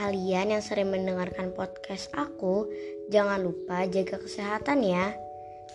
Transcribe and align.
kalian 0.00 0.56
yang 0.56 0.64
sering 0.64 0.88
mendengarkan 0.88 1.52
podcast 1.52 2.08
aku, 2.16 2.64
jangan 3.12 3.44
lupa 3.44 3.84
jaga 3.84 4.16
kesehatan 4.16 4.80
ya. 4.80 5.12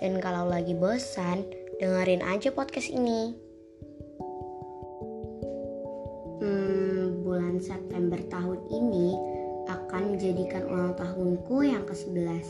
Dan 0.01 0.17
kalau 0.17 0.49
lagi 0.49 0.73
bosan, 0.73 1.45
dengerin 1.77 2.25
aja 2.25 2.49
podcast 2.49 2.89
ini. 2.89 3.37
Hmm, 6.41 7.21
bulan 7.21 7.61
September 7.61 8.17
tahun 8.33 8.59
ini 8.73 9.13
akan 9.69 10.17
menjadikan 10.17 10.65
ulang 10.73 10.97
tahunku 10.97 11.61
yang 11.69 11.85
ke-11. 11.85 12.49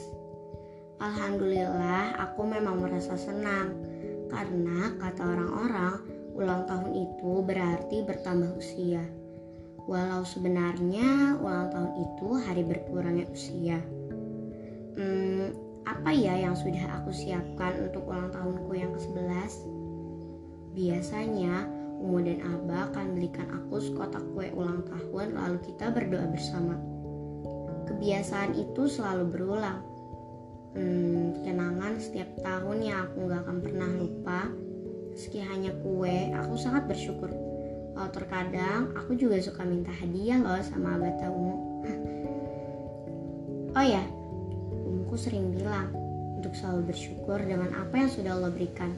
Alhamdulillah, 1.03 2.23
aku 2.23 2.47
memang 2.47 2.79
merasa 2.79 3.19
senang 3.19 3.75
karena 4.31 4.95
kata 4.95 5.21
orang-orang, 5.21 5.93
ulang 6.39 6.63
tahun 6.71 6.91
itu 7.03 7.43
berarti 7.43 7.97
bertambah 8.07 8.55
usia. 8.55 9.24
Walau 9.85 10.25
sebenarnya 10.25 11.37
ulang 11.37 11.69
tahun 11.69 11.93
itu 12.01 12.27
hari 12.41 12.65
berkurangnya 12.65 13.29
usia. 13.29 13.77
Hmm, 14.97 15.53
apa 15.85 16.09
ya 16.09 16.41
yang 16.41 16.57
sudah 16.57 16.89
aku 17.01 17.13
siapkan 17.13 17.85
untuk 17.85 18.09
ulang 18.09 18.33
tahunku 18.33 18.73
yang 18.73 18.89
ke-11? 18.97 19.53
Biasanya, 20.73 21.69
Umu 22.01 22.17
dan 22.25 22.41
Abah 22.43 22.91
akan 22.91 23.13
belikan 23.13 23.45
aku 23.53 23.77
sekotak 23.77 24.25
kue 24.33 24.49
ulang 24.57 24.83
tahun 24.89 25.37
lalu 25.37 25.57
kita 25.69 25.93
berdoa 25.93 26.33
bersama. 26.33 26.75
Kebiasaan 27.85 28.57
itu 28.57 28.89
selalu 28.89 29.29
berulang. 29.29 29.85
Hmm, 30.73 31.45
kenangan 31.45 32.01
setiap 32.01 32.33
tahun 32.41 32.83
yang 32.83 33.05
aku 33.05 33.29
gak 33.29 33.45
akan 33.45 33.57
pernah 33.61 33.89
lupa. 34.01 34.49
Meski 35.13 35.39
hanya 35.45 35.71
kue, 35.79 36.33
aku 36.35 36.57
sangat 36.59 36.89
bersyukur 36.89 37.31
kalau 37.95 38.11
terkadang 38.11 38.91
aku 38.91 39.15
juga 39.15 39.39
suka 39.39 39.63
minta 39.63 39.87
hadiah 39.87 40.43
loh 40.43 40.59
sama 40.59 40.99
abah 40.99 41.31
Umu. 41.31 41.55
oh 43.71 43.85
ya, 43.87 44.03
Umuku 44.83 45.15
sering 45.15 45.55
bilang 45.55 45.95
untuk 46.35 46.51
selalu 46.59 46.91
bersyukur 46.91 47.39
dengan 47.39 47.71
apa 47.71 47.95
yang 47.95 48.11
sudah 48.11 48.35
Allah 48.35 48.51
berikan. 48.51 48.91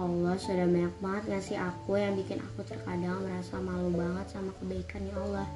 Allah 0.00 0.40
sudah 0.40 0.64
banyak 0.64 0.94
banget 1.04 1.24
ngasih 1.36 1.60
aku 1.60 2.00
yang 2.00 2.16
bikin 2.16 2.40
aku 2.40 2.64
terkadang 2.64 3.28
merasa 3.28 3.60
malu 3.60 3.92
banget 3.92 4.26
sama 4.32 4.56
kebaikannya 4.56 5.12
Allah. 5.28 5.48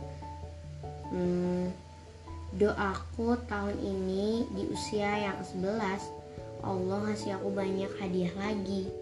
Hmm, 1.08 1.72
doaku 2.52 3.40
tahun 3.48 3.80
ini 3.80 4.44
di 4.52 4.68
usia 4.68 5.08
yang 5.24 5.40
ke-11 5.40 6.04
Allah 6.60 6.98
ngasih 7.08 7.40
aku 7.40 7.48
banyak 7.48 7.88
hadiah 7.96 8.34
lagi. 8.36 8.92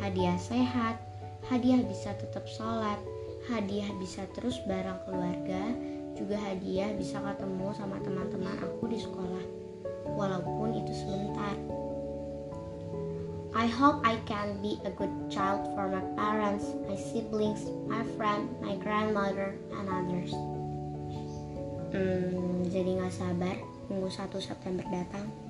Hadiah 0.00 0.38
sehat, 0.40 0.96
hadiah 1.46 1.78
bisa 1.86 2.10
tetap 2.18 2.42
sholat, 2.50 2.98
hadiah 3.46 3.86
bisa 4.02 4.26
terus 4.34 4.58
bareng 4.66 4.98
keluarga, 5.06 5.62
juga 6.18 6.34
hadiah 6.42 6.90
bisa 6.98 7.22
ketemu 7.22 7.70
sama 7.78 8.02
teman-teman 8.02 8.58
aku 8.58 8.90
di 8.90 8.98
sekolah, 8.98 9.44
walaupun 10.18 10.74
itu 10.74 10.90
sebentar. 10.90 11.54
I 13.54 13.66
hope 13.66 14.02
I 14.06 14.18
can 14.28 14.60
be 14.60 14.78
a 14.86 14.92
good 14.94 15.10
child 15.30 15.66
for 15.74 15.88
my 15.90 16.04
parents, 16.14 16.74
my 16.86 16.94
siblings, 16.94 17.66
my 17.90 18.06
friend, 18.14 18.50
my 18.62 18.76
grandmother, 18.78 19.56
and 19.74 19.86
others. 19.88 20.30
Hmm, 21.88 22.68
jadi 22.68 23.00
gak 23.00 23.14
sabar 23.16 23.56
nunggu 23.88 24.12
1 24.12 24.36
September 24.44 24.84
datang. 24.92 25.47